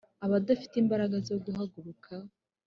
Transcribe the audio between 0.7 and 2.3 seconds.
imbaraga zo guhaguruka